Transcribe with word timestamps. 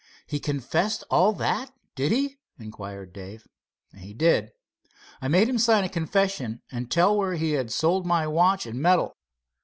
"He 0.25 0.39
confessed 0.39 1.03
all 1.11 1.31
that, 1.33 1.69
did 1.93 2.11
he?" 2.11 2.39
inquired 2.57 3.13
Dave. 3.13 3.47
"He 3.95 4.15
did. 4.15 4.51
I 5.21 5.27
made 5.27 5.47
him 5.47 5.59
sign 5.59 5.83
a 5.83 5.89
confession 5.89 6.63
and 6.71 6.89
tell 6.89 7.15
where 7.15 7.35
he 7.35 7.51
had 7.51 7.71
sold 7.71 8.07
my 8.07 8.25
watch 8.25 8.65
and 8.65 8.81
medal. 8.81 9.15